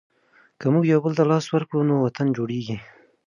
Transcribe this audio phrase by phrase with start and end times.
[0.59, 2.77] که موږ یو بل ته لاس ورکړو نو وطن جوړیږي.